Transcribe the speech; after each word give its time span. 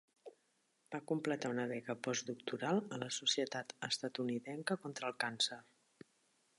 Va 0.95 1.01
completar 1.11 1.51
una 1.55 1.65
beca 1.73 1.97
post-doctoral 2.07 2.81
a 2.97 2.99
la 3.05 3.11
Societat 3.19 3.79
Estatunidenca 3.91 4.83
contra 4.87 5.13
el 5.13 5.19
Càncer. 5.27 5.65